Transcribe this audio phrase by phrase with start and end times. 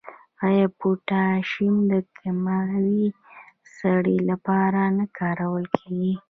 [0.47, 1.49] آیا پوټاش
[1.91, 3.05] د کیمیاوي
[3.77, 6.13] سرې لپاره نه کارول کیږي؟